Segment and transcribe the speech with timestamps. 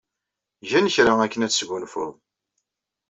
[0.69, 2.13] Gen kra akken ad tesgunfuḍ.